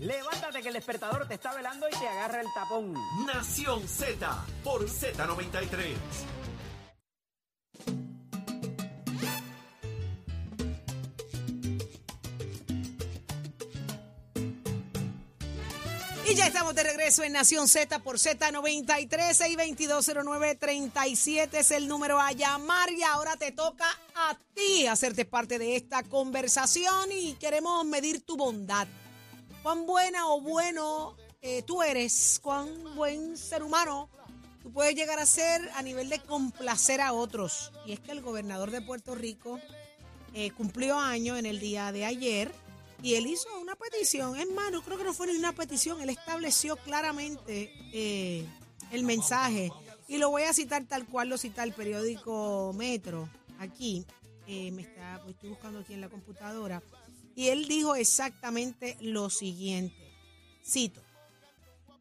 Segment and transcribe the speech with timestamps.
[0.00, 2.94] Levántate que el despertador te está velando y te agarra el tapón.
[3.26, 5.94] Nación Z por Z93.
[16.24, 22.18] Y ya estamos de regreso en Nación Z por Z93 y 220937 es el número
[22.18, 27.84] a llamar y ahora te toca a ti hacerte parte de esta conversación y queremos
[27.84, 28.88] medir tu bondad.
[29.62, 34.08] Cuán buena o bueno eh, tú eres, cuán buen ser humano
[34.62, 37.72] tú puedes llegar a ser a nivel de complacer a otros.
[37.86, 39.60] Y es que el gobernador de Puerto Rico
[40.34, 42.52] eh, cumplió año en el día de ayer
[43.02, 44.38] y él hizo una petición.
[44.38, 46.00] Es más, no creo que no fue ni una petición.
[46.00, 48.46] Él estableció claramente eh,
[48.90, 49.72] el mensaje.
[50.08, 53.28] Y lo voy a citar tal cual lo cita el periódico Metro.
[53.58, 54.04] Aquí,
[54.46, 56.82] eh, me está, pues, estoy buscando aquí en la computadora.
[57.34, 59.96] Y él dijo exactamente lo siguiente.
[60.64, 61.02] Cito.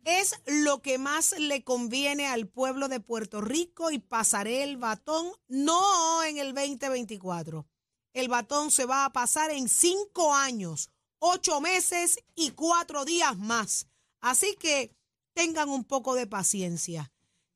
[0.06, 5.32] Es lo que más le conviene al pueblo de Puerto Rico y pasaré el batón
[5.48, 7.68] no en el 2024.
[8.14, 13.88] El batón se va a pasar en cinco años, ocho meses y cuatro días más.
[14.20, 14.92] Así que
[15.34, 17.12] tengan un poco de paciencia.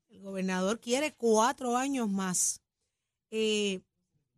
[0.09, 2.61] El gobernador quiere cuatro años más.
[3.31, 3.81] Eh,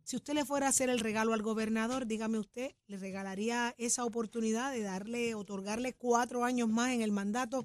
[0.06, 4.04] si usted le fuera a hacer el regalo al gobernador, dígame usted, ¿le regalaría esa
[4.04, 7.64] oportunidad de darle, otorgarle cuatro años más en el mandato?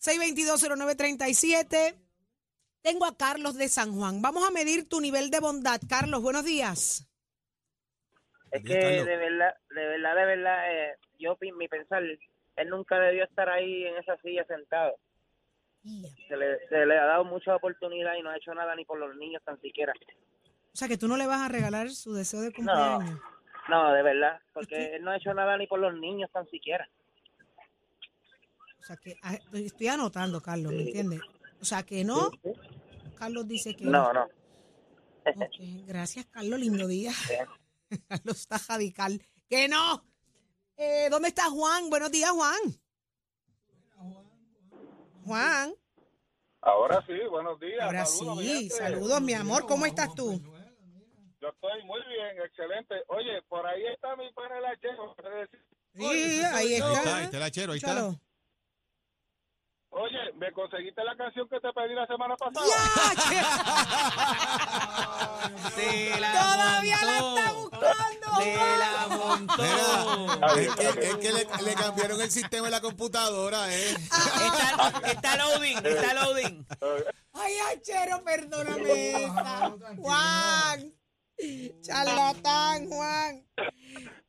[0.00, 1.94] 6220937.
[2.82, 4.20] Tengo a Carlos de San Juan.
[4.20, 5.80] Vamos a medir tu nivel de bondad.
[5.88, 7.08] Carlos, buenos días.
[8.50, 13.22] Es que de verdad, de verdad, de verdad, eh, yo mi pensar, él nunca debió
[13.22, 14.96] estar ahí en esa silla sentado.
[15.84, 18.98] Se le, se le ha dado mucha oportunidad y no ha hecho nada ni por
[18.98, 19.92] los niños tan siquiera.
[20.72, 23.20] O sea, que tú no le vas a regalar su deseo de cumpleaños.
[23.68, 24.50] No, de verdad, qué?
[24.52, 26.88] porque él no ha hecho nada ni por los niños tan siquiera.
[28.80, 31.20] O sea, que ah, estoy anotando, Carlos, ¿me entiendes?
[31.60, 32.30] O sea, que no.
[33.16, 34.28] Carlos dice que No, no.
[35.86, 36.58] Gracias, Carlos.
[36.58, 37.12] Lindo día.
[38.08, 39.20] Carlos está radical.
[39.48, 40.04] Que no.
[40.76, 41.90] Eh, ¿Dónde está Juan?
[41.90, 42.58] Buenos días, Juan.
[45.24, 45.74] Juan.
[46.62, 47.82] Ahora sí, buenos días.
[47.82, 48.70] Ahora Saludos, mi sí.
[48.70, 49.66] Saludos, mi amor.
[49.66, 50.40] ¿Cómo estás tú?
[51.40, 52.94] Yo estoy muy bien, excelente.
[53.08, 55.14] Oye, por ahí está mi pana el hachero.
[55.94, 57.22] Sí, ahí Ahí está, ahí está.
[57.22, 57.90] está el hachero, ahí está.
[57.92, 58.20] Escúchalo.
[59.92, 62.64] Oye, ¿me conseguiste la canción que te pedí la semana pasada?
[65.74, 68.30] Todavía la está buscando.
[68.78, 69.62] la montó.
[70.54, 73.90] Mira, es que, es que le, le cambiaron el sistema de la computadora, ¿eh?
[73.90, 76.64] Está, está loading, está loading.
[77.32, 79.24] Ay, Achero, perdóname.
[79.24, 79.74] esta.
[79.96, 80.94] Juan.
[81.82, 83.44] Charlatán, Juan.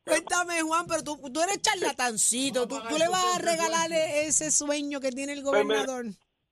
[0.05, 2.67] Cuéntame, Juan, pero tú, tú eres charlatancito.
[2.67, 6.05] ¿Tú, tú le vas a regalar ese sueño que tiene el gobernador.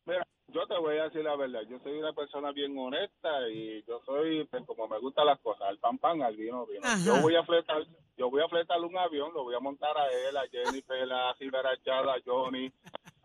[0.05, 1.61] Mira, yo te voy a decir la verdad.
[1.69, 5.67] Yo soy una persona bien honesta y yo soy, pues, como me gustan las cosas,
[5.67, 6.81] al pan pan, al vino vino.
[6.83, 7.03] Ajá.
[7.05, 7.85] Yo voy a fletar,
[8.17, 11.35] yo voy a fletar un avión, lo voy a montar a él, a Jennifer, a
[11.37, 12.71] Silvera Chada, a Johnny,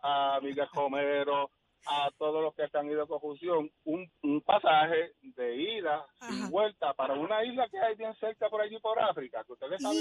[0.01, 1.49] a Miguel Romero,
[1.87, 6.33] a todos los que han ido a confusión, un, un pasaje de ida Ajá.
[6.33, 9.81] y vuelta para una isla que hay bien cerca por allí por África, que ustedes
[9.81, 9.97] saben.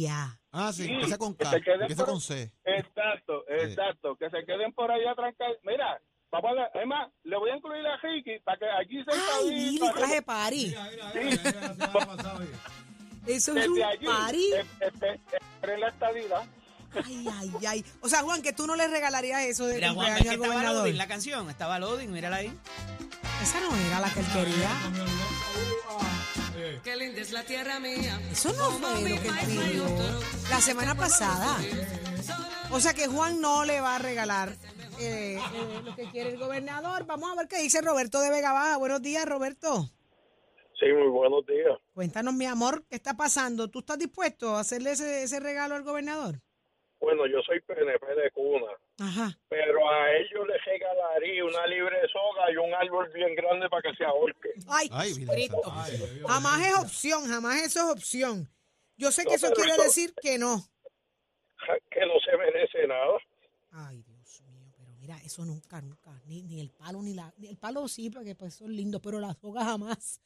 [0.00, 0.38] Ya.
[0.52, 2.52] Ah, sí, Sí, empieza con que se queden empieza por- con C.
[2.64, 5.56] Exacto, exacto, que se queden por ahí trancados.
[5.62, 9.04] Mira, vamos a ver, es más, le voy a incluir a Ricky para que allí
[9.04, 10.74] se Ay, mira, traje party.
[13.26, 14.52] Eso es un party.
[14.54, 15.18] eh, eh, eh,
[15.62, 16.48] en la estadía.
[17.04, 17.84] Ay, ay, ay.
[18.00, 20.28] O sea, Juan, que tú no le regalarías eso de Mira, Juan, cumpleaños ves que
[20.28, 20.82] al estaba gobernador.
[20.82, 21.50] loading la canción.
[21.50, 22.52] Estaba loading, mírala ahí.
[23.42, 24.70] Esa no era la que él quería.
[26.82, 28.20] Qué linda es la tierra mía.
[28.30, 29.84] Eso no fue lo que él pidió
[30.50, 31.58] la semana pasada.
[32.70, 34.50] O sea que Juan no le va a regalar
[35.00, 37.06] eh, eh, lo que quiere el gobernador.
[37.06, 38.76] Vamos a ver qué dice Roberto de Vega Baja.
[38.76, 39.88] Buenos días, Roberto.
[40.78, 41.78] Sí, muy buenos días.
[41.94, 43.68] Cuéntanos, mi amor, ¿qué está pasando?
[43.68, 46.40] ¿Tú estás dispuesto a hacerle ese, ese regalo al gobernador?
[47.00, 49.38] Bueno, yo soy PNP de cuna, Ajá.
[49.48, 53.96] pero a ellos les regalaría una libre soga y un árbol bien grande para que
[53.96, 54.50] se ahorque.
[54.68, 55.12] Ay, Ay.
[55.14, 55.70] Santa.
[56.26, 58.48] jamás es opción, jamás eso es opción.
[58.96, 60.64] Yo sé que No, eso quiere eso- decir que no.
[61.90, 63.18] Que no se merece nada.
[63.70, 67.46] Ay, Dios mío, pero mira, eso nunca, nunca, ni, ni el palo, ni la, ni
[67.48, 70.20] el palo sí, porque pues son lindos, pero las sogas jamás.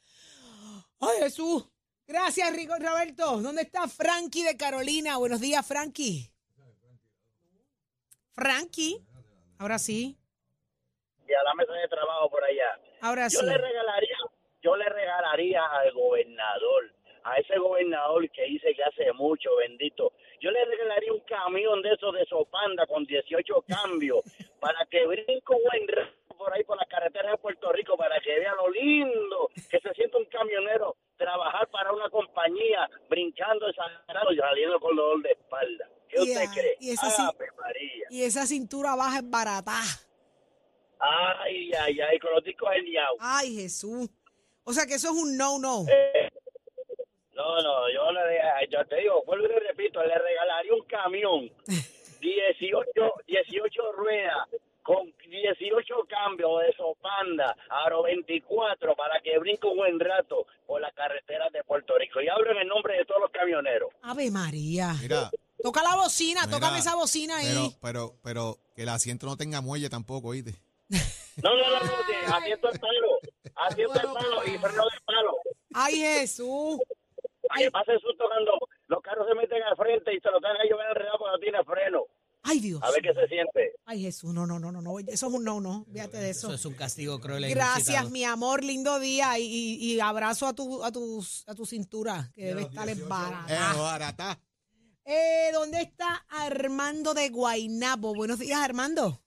[1.01, 1.69] Ay, Jesús.
[2.07, 3.43] Gracias, Rico Roberto.
[3.43, 5.19] ¿Dónde está Frankie de Carolina?
[5.19, 6.32] Buenos días, Frankie.
[8.35, 9.01] Frankie.
[9.59, 10.17] Ahora sí,
[11.29, 12.79] Y a la mesa de trabajo por allá.
[13.01, 13.37] ahora sí.
[13.37, 14.17] Yo le regalaría,
[14.63, 16.93] yo le regalaría al gobernador
[17.25, 21.93] a ese gobernador que dice que hace mucho, bendito, yo le regalaría un camión de
[21.93, 24.25] esos de Sopanda con 18 cambios
[24.61, 25.87] para que brinque un buen
[26.37, 29.95] por ahí por la carretera de Puerto Rico para que vea lo lindo que se
[29.95, 35.89] siente un camionero trabajar para una compañía brincando exagerado y saliendo con dolor de espalda.
[36.09, 36.77] ¿Qué usted ah, cree?
[36.81, 37.42] y esa sí- María.
[38.13, 39.81] Y esa cintura baja es barata.
[41.01, 43.09] Ay, ay, ay, con los discos genial.
[43.19, 44.11] Ay, Jesús.
[44.65, 45.87] O sea que eso es un no-no.
[47.35, 51.51] No, no, yo le yo te digo, vuelvo y le repito, le regalaría un camión
[52.21, 52.85] 18,
[53.27, 54.47] 18 ruedas
[54.83, 60.93] con 18 cambios de Sopanda, Aro 24 para que brinque un buen rato por las
[60.93, 62.21] carreteras de Puerto Rico.
[62.21, 63.89] Y hablo en el nombre de todos los camioneros.
[64.03, 64.93] Ave María.
[65.01, 65.31] Mira,
[65.63, 67.77] Toca la bocina, Mira, tócame esa bocina pero, ahí.
[67.81, 70.55] pero, pero que el asiento no tenga muelle tampoco, ¿oíste?
[70.89, 73.09] No, no, no, no, de- asiento el palo,
[73.57, 75.37] asiento el palo y freno de palo.
[75.75, 76.79] Ay, Jesús.
[77.57, 78.53] Que pase susto cuando
[78.89, 81.39] los carros se meten al frente y se lo tengan a llover enredado porque no
[81.39, 82.03] tiene freno.
[82.45, 82.83] Ay, Dios.
[82.83, 83.73] A ver qué se siente.
[83.85, 84.35] Ay, Jesús.
[84.35, 84.99] No, no, no, no, no.
[84.99, 85.87] Eso es un no-no.
[85.93, 86.49] Fíjate de eso.
[86.49, 87.45] Eso es un castigo cruel.
[87.45, 88.65] e Gracias, mi amor.
[88.65, 89.39] Lindo día.
[89.39, 92.93] Y, y- y abrazo a tu, a, tu, a tu cintura, que debe estar Eh,
[92.93, 93.75] embarazada.
[93.81, 94.41] barata.
[95.05, 98.15] Eh, ¿Dónde está Armando de Guainabo?
[98.15, 99.19] Buenos días, Armando.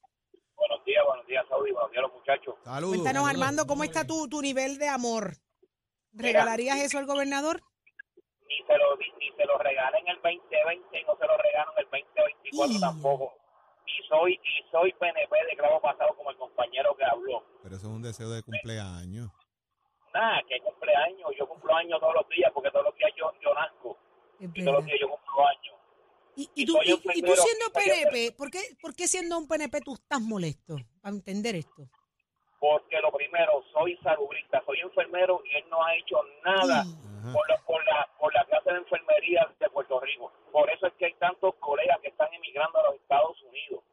[0.55, 2.55] Buenos días, buenos días, Saudi, buenos días, los muchachos.
[2.63, 2.95] Saludos.
[2.97, 5.33] Cuéntanos, Armando, ¿cómo está tu, tu nivel de amor?
[6.13, 7.61] ¿Regalarías eso al gobernador?
[8.47, 11.37] Ni se lo, ni, ni se lo regalen en el 2020 y no se lo
[11.37, 13.33] regalan en el 2024 Y- tampoco.
[13.87, 17.43] Y soy y soy PNP de clavo pasado como el compañero que habló.
[17.61, 19.29] Pero eso es un deseo de cumpleaños.
[20.13, 23.53] Nada, que cumpleaños, yo cumplo años todos los días porque todos los días yo, yo
[23.53, 23.97] nazco
[24.39, 24.85] Es y todos los verdad.
[24.85, 25.75] días yo cumplo años.
[26.37, 29.79] Y, y y tú, y, tú siendo PNP, ¿por qué, ¿por qué siendo un PNP
[29.81, 30.75] tú estás molesto?
[31.01, 31.87] Para entender esto.
[32.59, 36.83] Porque lo primero, soy salubrista, soy enfermero y él no ha hecho nada
[37.31, 40.31] por la, por la, por la clase de enfermería de Puerto Rico.
[40.51, 43.83] Por eso es que hay tantos colegas que están emigrando a los Estados Unidos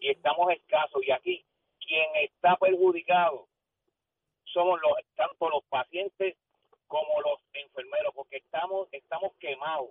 [0.00, 1.00] y estamos escasos.
[1.06, 1.44] Y aquí,
[1.86, 3.46] quien está perjudicado
[4.44, 6.34] somos los, tanto los pacientes
[6.86, 9.90] como los enfermeros, porque estamos, estamos quemados.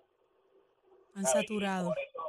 [1.16, 1.94] Han saturado.
[1.94, 2.24] eso,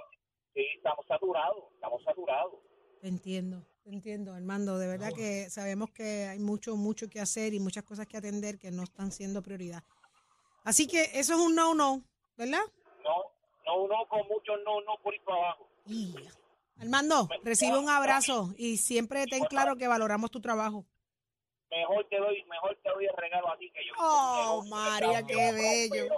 [0.54, 2.54] sí, estamos saturados, estamos saturados.
[3.02, 4.78] Entiendo, entiendo, Armando.
[4.78, 8.58] De verdad que sabemos que hay mucho, mucho que hacer y muchas cosas que atender
[8.58, 9.82] que no están siendo prioridad.
[10.64, 12.02] Así que eso es un no-no,
[12.36, 12.62] ¿verdad?
[13.04, 13.24] No,
[13.64, 15.68] no, no, con muchos no, no por ir para abajo.
[15.86, 16.14] Y-
[16.78, 20.84] Armando, recibe un abrazo y siempre ten claro que valoramos tu trabajo.
[21.70, 23.92] Mejor te doy, mejor te doy el regalo a ti que yo.
[23.98, 26.08] Oh, que- María, que- qué bello.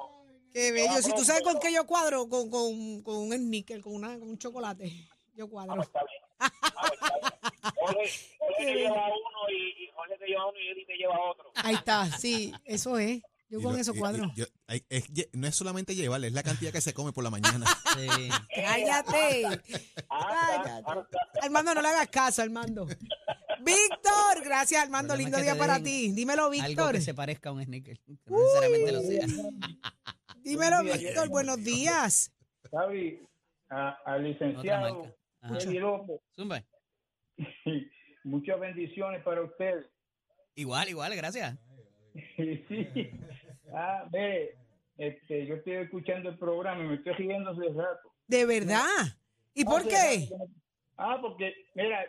[0.53, 1.03] Qué bello.
[1.03, 4.29] Si tú sabes con qué yo cuadro, con, con, con un sneaker, con, una, con
[4.31, 4.91] un chocolate,
[5.35, 5.83] yo cuadro.
[5.83, 6.23] Está bien.
[6.41, 6.51] Ah,
[6.93, 7.75] está bien.
[7.81, 11.15] Jorge, Jorge te lleva uno y, y Jorge te lleva uno y Eddie te lleva
[11.31, 11.51] otro.
[11.57, 13.21] Ahí está, sí, eso es.
[13.51, 14.25] Yo Y con lo- eso y- cuadro.
[14.27, 17.13] y- yo- hay- es lle- no es solamente llevarle, es la cantidad que se come
[17.13, 17.65] por la mañana.
[17.99, 18.29] Sí.
[18.55, 19.43] Cállate.
[20.09, 21.17] Cállate.
[21.43, 22.87] Armando, no le hagas caso, Armando.
[23.65, 25.17] Víctor, gracias, Armando.
[25.17, 26.13] Lindo es que día para ti.
[26.13, 26.93] Dímelo, Algo Víctor.
[26.93, 27.99] que se parezca a un sneaker.
[27.99, 29.27] Que no necesariamente lo sea.
[30.43, 31.29] Dímelo, Víctor.
[31.29, 32.33] Buenos días.
[32.71, 33.21] Xavi,
[33.71, 36.63] a- al licenciado López, Zumba.
[38.25, 39.87] muchas bendiciones para usted.
[40.55, 41.57] Igual, igual, gracias.
[42.37, 43.11] sí.
[43.73, 44.57] Ah, ve,
[44.97, 48.13] este, yo estoy escuchando el programa y me estoy riendo hace rato.
[48.27, 48.85] De verdad.
[49.55, 50.29] ¿Y por qué?
[50.31, 50.45] rato
[50.97, 52.05] Ah, porque, mira,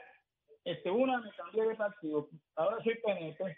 [0.71, 2.29] este, una me cambié de partido.
[2.55, 3.57] Ahora soy PNP.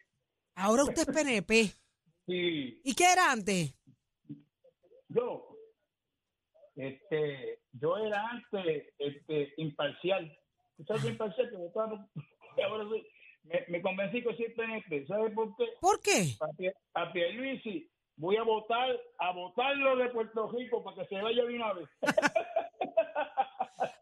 [0.55, 1.71] Ahora usted es PNP.
[2.27, 3.75] Sí, ¿Y qué era antes?
[5.09, 5.57] yo,
[6.75, 10.31] este, yo era antes, este, imparcial.
[10.77, 11.49] ¿Tú sabes es imparcial?
[11.49, 12.07] Que votaba
[12.63, 13.05] ahora soy,
[13.43, 15.07] me, me convencí que soy PNP.
[15.07, 15.65] ¿Sabes por qué?
[15.81, 16.37] ¿Por qué?
[16.93, 17.91] a, a Pierluisi
[18.21, 21.89] voy a votar a votarlo de Puerto Rico para que se vaya de una vez.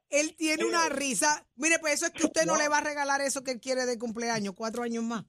[0.09, 1.47] Él tiene una risa.
[1.55, 3.85] Mire, pues eso es que usted no, le va a regalar eso que él quiere
[3.85, 5.25] de cumpleaños, cuatro años más.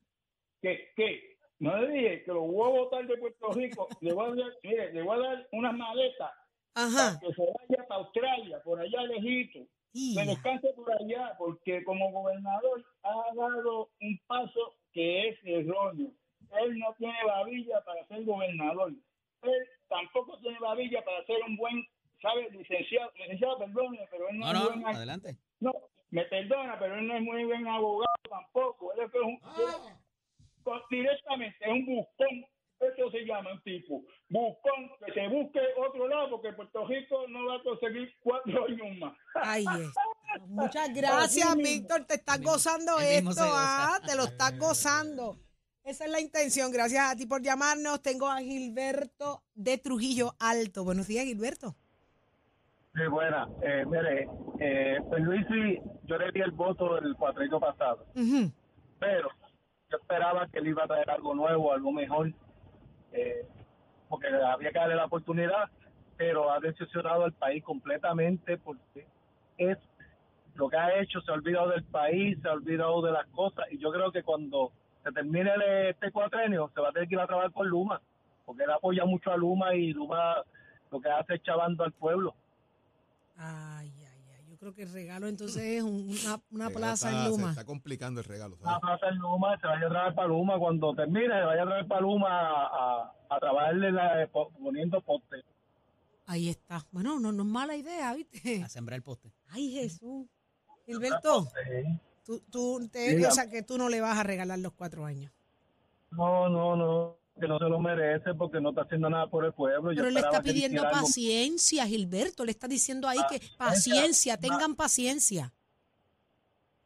[0.62, 0.92] ¿Qué?
[0.96, 1.38] ¿Qué?
[1.58, 3.88] No le dije que lo voy a votar de Puerto Rico.
[4.00, 6.30] Le voy a dar, mire, le voy a dar unas maletas
[6.74, 6.96] Ajá.
[6.96, 9.60] para que se vaya para Australia, por allá lejito.
[9.92, 16.12] Que descanse por allá, porque como gobernador ha dado un paso que es erróneo.
[16.62, 18.92] Él no tiene babilla para ser gobernador.
[19.42, 21.84] Él tampoco tiene babilla para ser un buen,
[22.22, 22.50] ¿sabe?
[22.50, 25.36] Licenciado, licenciado, perdone, pero él no, No, es no, buen adelante.
[25.60, 25.72] No,
[26.10, 28.92] me perdona, pero él no es muy buen abogado tampoco.
[28.94, 29.38] Él es un,
[30.62, 32.44] con- directamente es un buscón.
[32.80, 34.02] Eso se llama un tipo.
[34.30, 38.96] Buscón, que se busque otro lado, porque Puerto Rico no va a conseguir cuatro años
[38.98, 39.14] más.
[39.58, 39.84] Está.
[40.46, 41.56] Muchas gracias.
[41.56, 42.06] Víctor.
[42.06, 43.96] Te estás gozando él esto, goza.
[43.96, 45.36] ah, te lo estás gozando.
[45.84, 46.72] Esa es la intención.
[46.72, 48.00] Gracias a ti por llamarnos.
[48.00, 50.82] Tengo a Gilberto de Trujillo Alto.
[50.84, 51.76] Buenos días, Gilberto.
[52.94, 53.46] Sí, buena.
[53.62, 54.28] Eh, mire,
[54.58, 58.04] eh, pues Luisi, yo le di el voto el cuatrino pasado,
[58.98, 59.28] pero
[59.90, 62.32] yo esperaba que él iba a traer algo nuevo, algo mejor,
[63.12, 63.46] eh,
[64.08, 65.70] porque había que darle la oportunidad,
[66.16, 69.06] pero ha decepcionado al país completamente porque
[69.56, 69.78] es
[70.56, 73.66] lo que ha hecho, se ha olvidado del país, se ha olvidado de las cosas,
[73.70, 74.72] y yo creo que cuando
[75.04, 78.02] se termine este cuatrenio, se va a tener que ir a trabajar con Luma,
[78.44, 80.42] porque él apoya mucho a Luma y Luma
[80.90, 82.34] lo que hace es chavando al pueblo.
[83.42, 84.46] Ay, ay, ay.
[84.50, 87.24] Yo creo que el regalo entonces es un- una, una El regalo plaza está- en
[87.24, 87.50] Se Luma.
[87.50, 88.56] está complicando el regalo.
[88.56, 88.68] ¿sabes?
[88.70, 91.66] Una plaza en Luma, se vaya a traer para Luma, cuando termine, se vaya a
[91.66, 95.42] traer para Luma a, a, a trabajarle la- po- poniendo postes.
[96.26, 96.84] Ahí está.
[96.92, 98.62] Bueno, no, no es mala idea, ¿viste?
[98.62, 99.32] A sembrar el poste.
[99.48, 100.26] Ay, Jesús.
[100.86, 101.48] Gilberto,
[102.24, 105.32] tú, tú, te, o sea que tú no le vas a regalar los cuatro años.
[106.10, 109.52] No, no, no, que no se lo merece porque no está haciendo nada por el
[109.52, 109.90] pueblo.
[109.94, 112.44] Pero le está pidiendo algo- paciencia, Gilberto.
[112.44, 115.52] Le está diciendo ahí Ah, que paciencia, esa- tengan paciencia.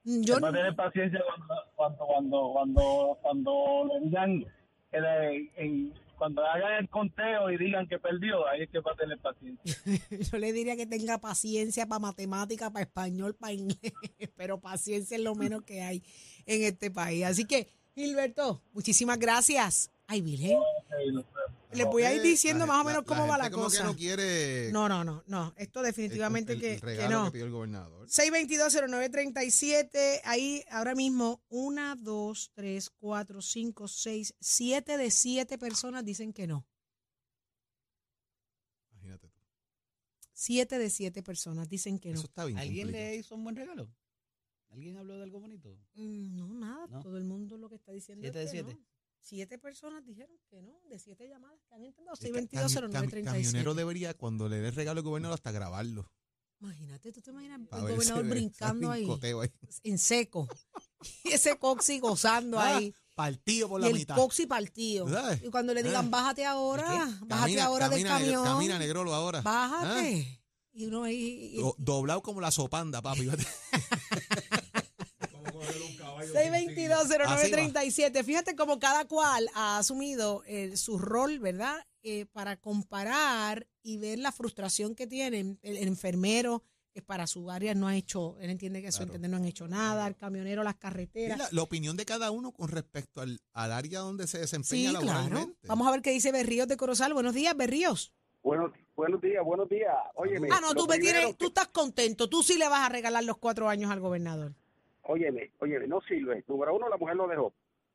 [0.05, 4.45] Mm, Yo a tener paciencia cuando, cuando, cuando, cuando, cuando le digan,
[4.91, 8.93] que le- en- cuando hagan el conteo y digan que perdió, ahí es que va
[8.93, 9.65] a tener paciencia.
[10.33, 13.93] Yo le diría que tenga paciencia para matemática, para español, para inglés,
[14.37, 16.03] pero paciencia es lo menos que hay
[16.47, 17.25] en este país.
[17.25, 19.91] Así que, Gilberto, muchísimas gracias.
[20.07, 20.59] Ay, Virgen,
[21.73, 23.79] les voy a ir diciendo la- más o menos cómo va la como cosa.
[23.79, 25.55] que no quiere No, no, no, no.
[25.57, 27.25] Esto definitivamente el, que, el que regalo no.
[27.27, 28.07] que pidió el gobernador.
[28.09, 36.33] 622-0937, ahí ahora mismo, una, dos, tres, cuatro, cinco, seis, siete de siete personas dicen
[36.35, 36.67] que no.
[38.93, 39.41] Imagínate tú.
[40.33, 42.17] Siete de siete personas dicen que no.
[42.19, 42.59] Eso está bien.
[42.59, 43.11] ¿Alguien complicado.
[43.11, 43.89] le hizo un buen regalo?
[44.71, 45.79] ¿Alguien habló de algo bonito?
[45.95, 47.01] Mm, No, nada, No.
[47.01, 48.79] todo el mundo lo que está diciendo Siete es de que siete.
[48.81, 48.85] no.
[49.27, 51.95] Siete personas dijeron que no, de siete llamadas que han cami-
[52.51, 53.25] 622-0937.
[53.25, 56.11] camionero debería, cuando le dé regalo al gobernador, hasta grabarlo.
[56.61, 59.09] Imagínate, tú te imaginas el gobernador brincando ahí,
[59.83, 60.47] en seco.
[61.25, 62.95] y ese coxi gozando Ah, ahí.
[63.15, 64.15] Partido por Y la el mitad.
[64.17, 65.09] coxi partido.
[65.09, 65.43] ¿Sabes?
[65.43, 66.09] Y cuando le digan, Ah.
[66.11, 68.45] bájate ahora, bájate ahora del camina, camión.
[68.45, 69.41] Camina, negrolo, ahora.
[69.41, 70.43] Bájate.
[70.73, 71.55] Y uno ahí.
[71.55, 71.63] y- Ah.
[71.63, 73.29] Do- doblado como la sopanda, papi.
[76.33, 78.25] 622-0937.
[78.25, 81.77] Fíjate cómo cada cual ha asumido eh, su rol, ¿verdad?
[82.03, 85.59] Eh, para comparar y ver la frustración que tienen.
[85.63, 86.63] El, el enfermero,
[86.93, 89.09] que para su área no ha hecho, él entiende que a su Claro.
[89.15, 90.07] entender no han hecho nada.
[90.07, 91.39] El camionero, las carreteras.
[91.39, 94.91] la, la opinión de cada uno con respecto al, al área donde se Sí, desempeña
[94.91, 95.07] claro.
[95.07, 95.67] laboralmente.
[95.67, 97.13] Vamos a ver qué dice Berríos de Corozal.
[97.15, 98.13] Buenos días, Berríos.
[98.43, 99.95] Buenos, buenos días, buenos días.
[100.17, 102.29] Óyeme, Ah, no, tú me tienes, tú estás contento.
[102.29, 104.55] Tú sí le vas a regalar los cuatro años al gobernador.
[105.05, 106.45] Óyeme, óyeme, no sirve.
[106.47, 107.55] Número uno, la mujer lo dejó.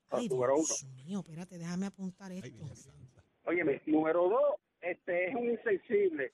[0.09, 0.65] Ay, número uno.
[0.65, 2.65] Dios mío, espérate, déjame apuntar esto.
[3.45, 6.33] Óyeme, número dos, este es un insensible.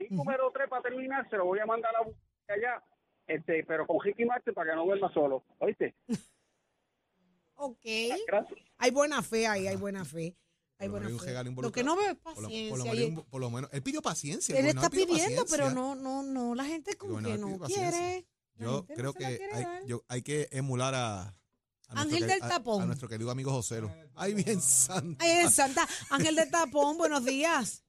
[0.00, 2.84] Y número tres, para terminar, se lo voy a mandar a buscar allá,
[3.26, 5.44] este, pero con Ricky Martin para que no duerma solo.
[5.58, 5.94] ¿Oíste?
[7.60, 7.84] Ok.
[8.28, 8.60] Gracias.
[8.76, 10.36] Hay buena fe ahí, hay buena fe.
[10.78, 11.60] Hay Por lo buena fe.
[11.60, 12.70] Lo que no veo es Por lo, paciencia.
[12.70, 14.56] por lo menos, por lo menos- él pidió paciencia.
[14.56, 18.27] él está pidiendo, pero no, no, no, la gente como que no quiere.
[18.58, 22.42] Yo no creo que hay, yo- hay que emular a, a nuestro Ángel que- del
[22.42, 22.82] a- Tapón.
[22.82, 23.90] A, nuestro querido amigo Joselo.
[24.14, 24.58] Ay, bien.
[25.20, 27.84] Ay, en Santa Ángel de Tapón, buenos días.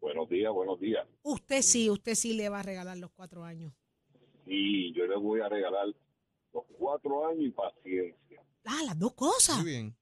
[0.00, 1.06] Buenos días, buenos días.
[1.22, 3.72] Usted sí, usted sí le va a regalar los cuatro años.
[4.46, 5.86] Y yo le voy a regalar
[6.52, 8.42] los cuatro años y paciencia.
[8.64, 9.56] Ah, las dos cosas.
[9.58, 9.96] Muy bien.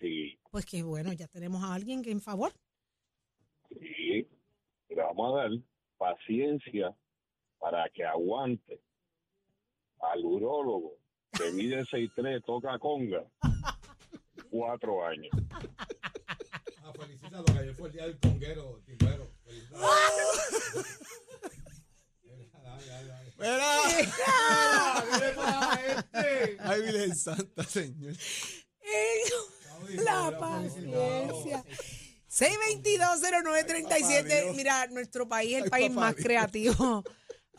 [0.00, 2.52] Sí, Pues que bueno, ya tenemos a alguien que en favor.
[3.68, 4.26] sí.
[4.88, 5.50] Le vamos a dar
[5.98, 6.96] paciencia
[7.60, 8.80] para que aguante
[10.00, 10.96] al urólogo
[11.32, 13.24] que mide 6'3, toca conga,
[14.50, 15.30] cuatro años.
[16.82, 19.30] Ah, felicítalo, que ayer fue el día del conguero, timbero.
[26.58, 28.12] Ay, Virgen Santa, señor.
[30.04, 31.64] La paciencia.
[32.30, 34.54] 622-0937.
[34.54, 36.24] Mira, nuestro país es el Ay, país papá más Dios.
[36.26, 37.04] creativo.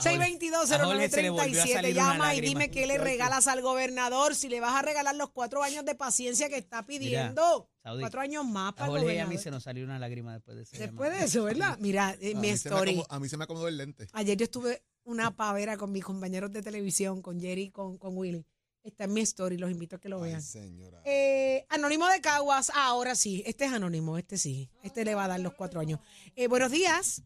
[0.10, 1.74] A Jorge se le volvió a 622-0937.
[1.74, 4.36] salir una Llama y dime qué le regalas al gobernador.
[4.36, 7.70] Si le vas a regalar los cuatro años de paciencia que está pidiendo.
[7.84, 9.98] Saudi, cuatro años más A para el Jorge y a mí se nos salió una
[9.98, 11.78] lágrima después de ese Después de eso, ¿verdad?
[11.80, 12.92] Mira, eh, A mi story.
[12.92, 14.08] acomodó, a mí se me acomodó el lente.
[14.14, 18.16] Ayer yo estuve una pavera con mis compañeros de televisión, con Jerry y con, con
[18.18, 18.46] Willy.
[18.84, 20.42] Está en mi story, los invito a que lo Ay, vean.
[20.42, 21.02] señora.
[21.06, 25.26] Eh, anónimo de Caguas, ah, ahora sí, este es anónimo, este sí, este le va
[25.26, 26.00] a dar los cuatro años.
[26.36, 27.22] Eh, buenos días.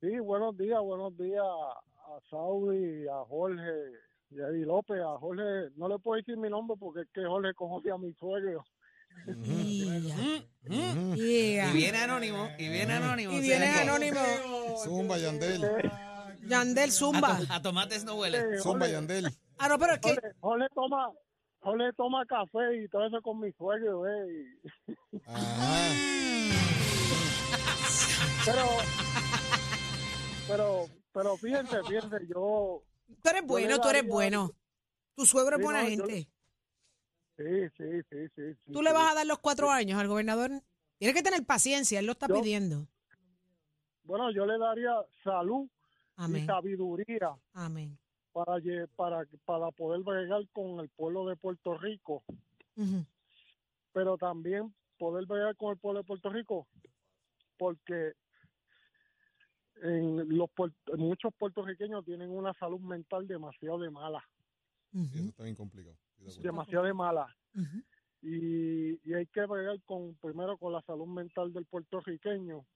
[0.00, 3.70] Sí, buenos días, buenos días a Saudi, a Jorge,
[4.30, 7.90] Eddie López, a Jorge, no le puedo decir mi nombre porque es que Jorge conoce
[7.90, 8.64] a mi suegro.
[10.64, 11.70] Yeah.
[11.70, 13.32] Y viene anónimo, y viene anónimo.
[13.32, 14.20] Y viene anónimo.
[14.82, 15.60] Zumba, Yandel.
[16.46, 17.36] Yandel Zumba.
[17.36, 18.58] A, to- a tomates no huele.
[18.60, 19.26] Zumba, Yandel.
[19.58, 21.10] Ah, no, pero es que Jorge, Jorge toma,
[21.60, 24.26] Jorge toma café y todo eso con mi suegro, eh.
[24.32, 25.92] y- Ajá.
[28.46, 28.62] Pero,
[30.50, 32.82] pero, pero fíjense, fíjense, yo,
[33.22, 34.50] tú eres bueno, tú eres bueno.
[35.16, 36.28] Tu suegro es buena gente.
[37.36, 37.44] sí,
[37.76, 38.54] sí, sí, sí.
[38.64, 38.94] sí, ¿Tú le sí.
[38.96, 40.50] vas a dar los cuatro años al gobernador?
[40.98, 42.86] Tienes que tener paciencia, él lo está Yo- pidiendo.
[44.04, 45.68] Bueno, yo le daría salud
[46.28, 47.96] y sabiduría amén.
[48.32, 48.56] para,
[48.96, 52.24] para, para poder bregar con el pueblo de Puerto Rico,
[53.92, 56.66] pero también poder bregar con el pueblo de Puerto Rico,
[57.56, 58.14] porque
[59.82, 64.22] en los puer- muchos puertorriqueños tienen una salud mental demasiado de mala,
[64.92, 65.96] Sí, eso está bien complicado.
[66.42, 67.36] Demasiado de mala.
[68.22, 72.66] Y, y hay que bregar con primero con la salud mental del puertorriqueño.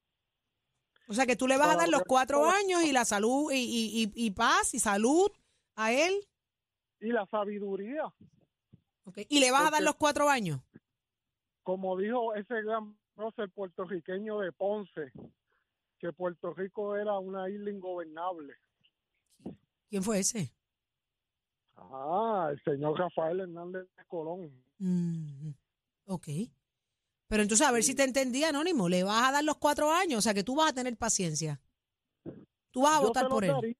[1.07, 3.57] O sea que tú le vas a dar los cuatro años y la salud y,
[3.57, 5.29] y, y, y paz y salud
[5.75, 6.13] a él.
[6.99, 8.11] Y la sabiduría,
[9.29, 10.61] Y le vas a dar los cuatro años.
[11.63, 15.11] como dijo ese gran prócer puertorriqueño de Ponce,
[15.99, 18.53] que Puerto Rico era una isla ingobernable.
[19.89, 20.53] ¿Quién fue ese?
[21.75, 24.51] Ah, el señor Rafael Hernández Colón.
[24.79, 25.49] Mm,
[26.07, 26.27] ok.
[27.27, 28.87] Pero entonces, a ver si te entendí, Anónimo.
[28.87, 31.59] Le vas a dar los cuatro años, o sea que tú vas a tener paciencia.
[32.71, 33.51] Tú vas a Yo votar por él.
[33.51, 33.75] daría.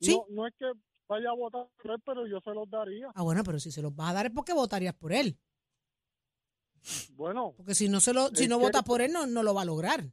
[0.00, 0.16] ¿Sí?
[0.16, 0.72] No, no es que
[1.08, 3.10] vaya a votar por él, pero yo se los daría.
[3.14, 5.38] Ah, bueno, pero si se los vas a dar es porque votarías por él.
[7.10, 9.62] Bueno, Porque si no se lo, si no votas por él, no, no lo va
[9.62, 10.10] a lograr.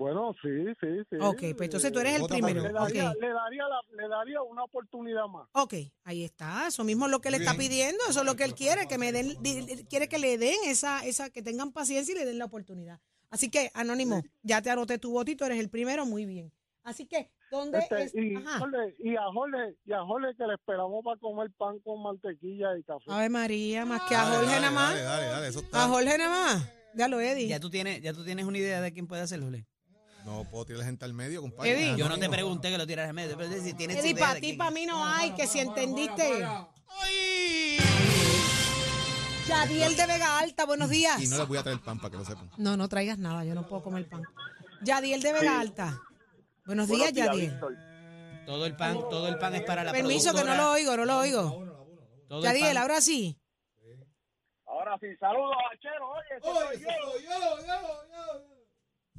[0.00, 0.48] Bueno, sí,
[0.80, 1.16] sí, sí.
[1.20, 2.62] Ok, pues entonces tú eres el primero.
[2.62, 5.46] Le daría, le, daría la- le daría una oportunidad más.
[5.52, 6.66] Ok, ahí está.
[6.68, 8.02] Eso mismo es lo que él Muy está pidiendo.
[8.08, 9.36] Eso es lo que él quiere, que me den,
[9.90, 12.98] quiere que le den esa, esa, que tengan paciencia y le den la oportunidad.
[13.28, 16.50] Así que, Anónimo, ya te anoté tu votito, eres el primero, muy bien.
[16.82, 18.14] Así que, ¿dónde Este, es?
[18.14, 18.34] y.
[18.34, 22.76] Jorge, y a Jorge, y a Jorge que le esperamos para comer pan con mantequilla
[22.78, 23.04] y café.
[23.08, 24.94] Ave María, más que a Dale, Jorge nada más.
[24.94, 25.84] Dale, dale, dale, eso está.
[25.84, 26.72] A Jorge nada más.
[26.96, 27.46] Ya lo, Eddie.
[27.46, 29.64] Ya tú tienes, ya tú tienes una idea de quién puede hacerlo, Jole.
[30.24, 31.72] No puedo tirar gente al medio, compadre.
[31.72, 31.96] Eddie.
[31.96, 34.52] Yo no te pregunté que lo tiraras en medio, pero si tienes Eddie, para ti,
[34.54, 36.46] para mí no hay, que si entendiste.
[39.48, 41.20] Yadiel de Vega Alta, buenos días.
[41.20, 42.50] Y no les voy a traer pan para que lo sepan.
[42.56, 44.22] No, no traigas nada, yo no puedo comer pan.
[44.82, 46.00] Yadiel de Vega Alta.
[46.66, 47.58] Buenos días, Yadiel.
[48.46, 51.04] Todo el pan, todo el pan es para la Permiso que no lo oigo, no
[51.04, 51.64] lo oigo.
[52.42, 53.36] Yadiel, ahora sí.
[54.66, 56.10] Ahora sí, saludos, Achero.
[56.10, 57.49] Oye, ese soy yo.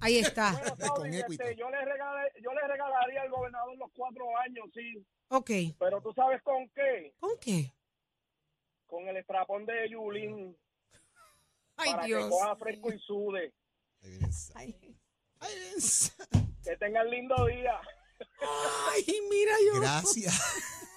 [0.01, 0.51] Ahí está.
[0.77, 5.05] Bueno, Con este, yo, le regalé, yo le regalaría al gobernador los cuatro años, sí.
[5.29, 5.49] Ok.
[5.79, 7.13] Pero tú sabes con qué?
[7.19, 7.71] ¿Con qué?
[8.87, 10.57] Con el estrapón de Yulín.
[11.77, 12.23] Ay, para Dios.
[12.25, 13.53] que coja fresco y sude.
[14.31, 14.75] Sa- Ay,
[16.63, 17.79] Que tengan lindo día.
[18.91, 19.79] ay, mira yo.
[19.81, 20.41] Gracias.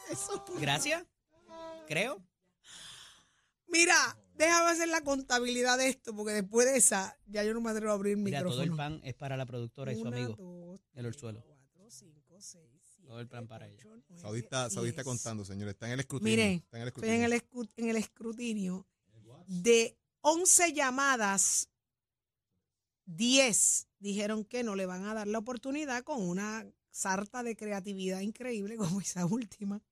[0.60, 1.04] Gracias.
[1.86, 2.22] Creo.
[3.66, 3.94] Mira,
[4.34, 7.92] déjame hacer la contabilidad de esto, porque después de esa, ya yo no me atrevo
[7.92, 8.72] a abrir Mira, todo micrófono.
[8.72, 11.42] el pan es para la productora y su Una, amigo, dos, el orzuelo.
[11.44, 13.76] cuatro, cinco, seis, siete, Todo el pan para ella.
[13.78, 15.06] ocho, nueve, Saudí está, Saudí está diez.
[15.06, 15.68] contando, señor.
[15.68, 16.36] Está en el escrutinio.
[16.36, 17.26] Miren, está en el estoy en escrutinio.
[17.26, 18.86] el, escu- en el escrutinio.
[19.46, 21.68] De 11 llamadas,
[23.06, 28.20] 10 dijeron que no le van a dar la oportunidad con una sarta de creatividad
[28.20, 29.82] increíble como esa última.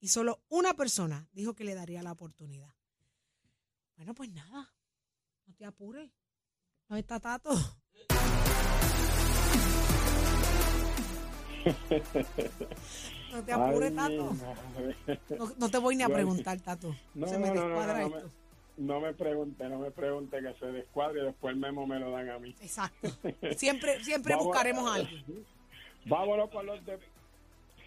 [0.00, 2.72] Y solo una persona dijo que le daría la oportunidad.
[3.98, 4.72] Bueno, pues nada,
[5.44, 6.08] no te apures.
[6.88, 7.50] No está Tato.
[13.30, 14.32] No te apures, Tato.
[15.36, 16.96] No, no te voy ni a preguntar, Tato.
[17.12, 18.30] No, Se me no, descuadra esto.
[18.78, 22.10] No me pregunte, no me pregunte que se descuadre y después el memo me lo
[22.10, 22.54] dan a mí.
[22.60, 23.10] Exacto.
[23.58, 25.10] Siempre, siempre buscaremos algo.
[26.06, 26.98] Vámonos con los de...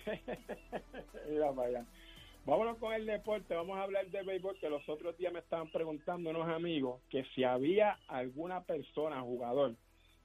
[1.30, 1.86] Mira para allá.
[2.52, 3.56] Vámonos con el deporte.
[3.56, 7.24] Vamos a hablar de béisbol que los otros días me estaban preguntando unos amigos que
[7.34, 9.78] si había alguna persona, jugador,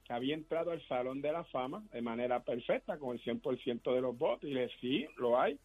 [0.03, 4.01] que había entrado al Salón de la Fama de manera perfecta, con el 100% de
[4.01, 4.43] los votos.
[4.43, 5.57] Y le sí, lo hay.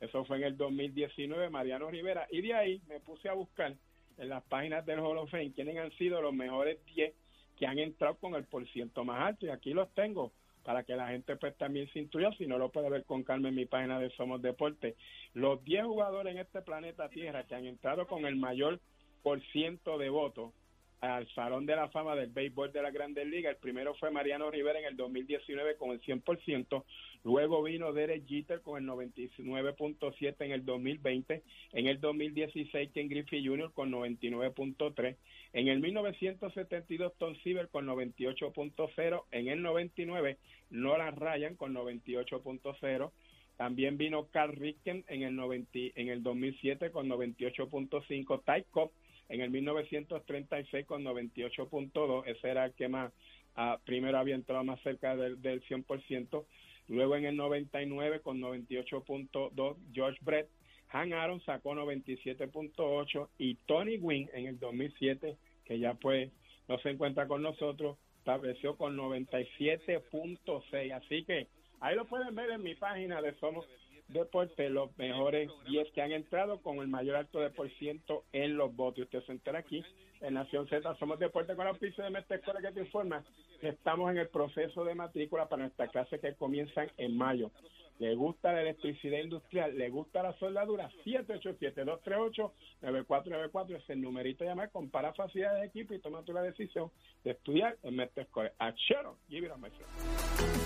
[0.00, 2.26] Eso fue en el 2019, Mariano Rivera.
[2.30, 3.76] Y de ahí me puse a buscar
[4.16, 7.12] en las páginas del Hall of Fame quiénes han sido los mejores 10
[7.58, 9.44] que han entrado con el porciento más alto.
[9.44, 10.32] Y aquí los tengo
[10.68, 13.48] para que la gente pues también se intuya, si no lo puede ver con calma
[13.48, 14.96] en mi página de Somos Deporte.
[15.32, 18.78] Los 10 jugadores en este planeta Tierra que han entrado con el mayor
[19.22, 20.52] por ciento de votos
[21.00, 23.54] al Salón de la Fama del Béisbol de la Grandes Ligas.
[23.54, 26.84] El primero fue Mariano Rivera en el 2019 con el 100%,
[27.24, 33.46] luego vino Derek Jeter con el 99.7 en el 2020, en el 2016 Ken Griffey
[33.46, 33.72] Jr.
[33.72, 35.16] con 99.3,
[35.52, 40.38] en el 1972 Tom Seaver con 98.0, en el 99
[40.70, 43.12] Nolan Ryan con 98.0,
[43.56, 48.92] también vino Carl Ricken en el 90, en el 2007 con 98.5, Ty Cobb
[49.28, 53.12] en el 1936 con 98.2, ese era el que más
[53.56, 56.44] ah, primero había entrado más cerca del, del 100%,
[56.88, 60.48] luego en el 99 con 98.2 George Brett,
[60.90, 66.32] Han Aaron sacó 97.8 y Tony Wynn en el 2007, que ya pues
[66.66, 71.48] no se encuentra con nosotros, estableció con 97.6, así que
[71.80, 73.66] ahí lo pueden ver en mi página de Somos
[74.08, 78.56] Deporte, los mejores 10 que han entrado con el mayor alto de por ciento en
[78.56, 79.04] los votos.
[79.04, 79.84] Usted se entera aquí
[80.20, 80.94] en Nación Z.
[80.96, 83.24] Somos Deporte con la oficina de Mestre Escuela que te informa
[83.62, 87.50] estamos en el proceso de matrícula para nuestras clases que comienzan en mayo.
[87.98, 89.76] ¿Le gusta la electricidad industrial?
[89.76, 90.88] ¿Le gusta la soldadura?
[91.04, 94.70] 787-238-9494 es el numerito de llamar.
[94.70, 96.92] Compara facilidades de equipo y toma tú la decisión
[97.24, 98.52] de estudiar en Mestre Escuela.
[98.58, 99.56] Achero, give it a.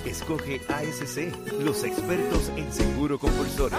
[0.07, 1.33] Escoge ASC,
[1.65, 3.79] los expertos en seguro compulsorio.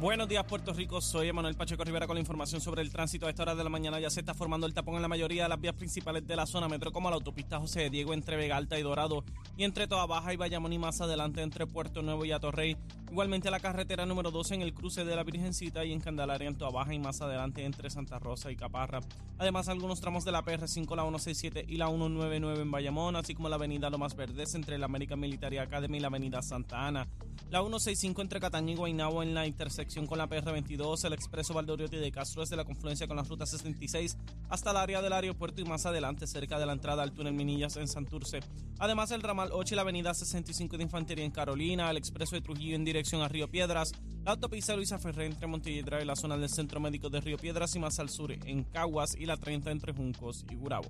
[0.00, 1.00] Buenos días, Puerto Rico.
[1.00, 3.26] Soy Emanuel Pacheco Rivera con la información sobre el tránsito.
[3.26, 5.42] A esta hora de la mañana ya se está formando el tapón en la mayoría
[5.42, 8.36] de las vías principales de la zona metro, como la autopista José de Diego entre
[8.36, 9.24] Vega Alta y Dorado,
[9.56, 12.76] y entre Toa Baja y Bayamón y más adelante entre Puerto Nuevo y Atorrey.
[13.10, 16.56] Igualmente la carretera número 12 en el cruce de la Virgencita y en Candelaria en
[16.56, 19.00] Toa Baja y más adelante entre Santa Rosa y Caparra.
[19.36, 23.48] Además, algunos tramos de la PR5, la 167 y la 199 en Bayamón, así como
[23.48, 27.08] la avenida Lomas Verdes entre la American Military Academy y la avenida Santa Ana.
[27.50, 31.96] La 165 entre Cataño y Guaynabo en la intersección con la PR22, el expreso Valdoriotti
[31.96, 34.18] de Castro desde la confluencia con la ruta 66
[34.50, 37.76] hasta el área del aeropuerto y más adelante cerca de la entrada al túnel Minillas
[37.78, 38.40] en Santurce.
[38.78, 42.42] Además el ramal 8 y la avenida 65 de Infantería en Carolina, el expreso de
[42.42, 43.92] Trujillo en dirección a Río Piedras,
[44.24, 47.74] la autopista Luisa Ferré entre Montelledra y la zona del Centro Médico de Río Piedras
[47.74, 50.88] y más al sur en Caguas y la 30 entre Juncos y Gurabo.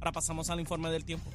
[0.00, 1.30] Ahora pasamos al informe del tiempo.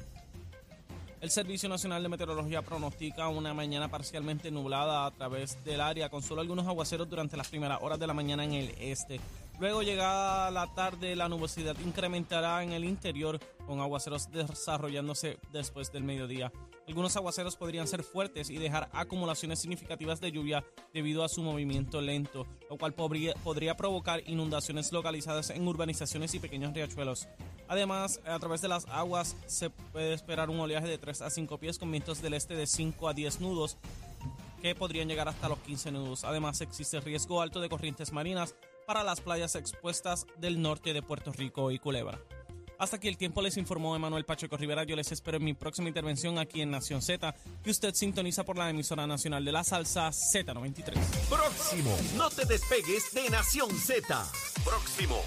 [1.18, 6.22] El Servicio Nacional de Meteorología pronostica una mañana parcialmente nublada a través del área, con
[6.22, 9.18] solo algunos aguaceros durante las primeras horas de la mañana en el este.
[9.58, 16.04] Luego, llegada la tarde, la nubosidad incrementará en el interior, con aguaceros desarrollándose después del
[16.04, 16.52] mediodía.
[16.86, 22.02] Algunos aguaceros podrían ser fuertes y dejar acumulaciones significativas de lluvia debido a su movimiento
[22.02, 27.26] lento, lo cual podría, provocar inundaciones localizadas en urbanizaciones y pequeños riachuelos.
[27.68, 31.58] Además, a través de las aguas se puede esperar un oleaje de 3 a 5
[31.58, 33.76] pies con vientos del este de 5 a 10 nudos
[34.62, 36.24] que podrían llegar hasta los 15 nudos.
[36.24, 38.54] Además, existe riesgo alto de corrientes marinas
[38.86, 42.20] para las playas expuestas del norte de Puerto Rico y Culebra.
[42.78, 44.84] Hasta aquí el tiempo les informó Emanuel Pacheco Rivera.
[44.84, 48.58] Yo les espero en mi próxima intervención aquí en Nación Z, que usted sintoniza por
[48.58, 50.94] la emisora nacional de la salsa Z93.
[51.28, 51.96] Próximo.
[52.16, 54.26] No te despegues de Nación Z.
[54.64, 55.22] Próximo.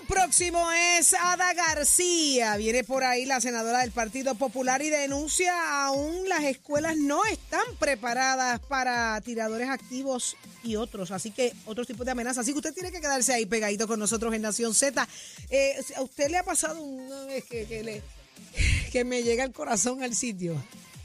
[0.00, 2.56] Lo próximo es Ada García.
[2.56, 7.64] Viene por ahí la senadora del Partido Popular y denuncia aún las escuelas no están
[7.78, 11.10] preparadas para tiradores activos y otros.
[11.10, 12.38] Así que otros tipos de amenazas.
[12.38, 15.06] Así que usted tiene que quedarse ahí pegadito con nosotros en Nación Z.
[15.50, 20.62] Eh, ¿A usted le ha pasado una que, me llega el corazón al sitio?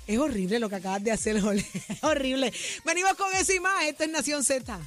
[0.08, 1.66] Es horrible lo que acabas de hacer, Jorge.
[1.90, 2.52] Es horrible.
[2.86, 3.60] Venimos con eso y.
[3.88, 4.80] Esto es Nación Z.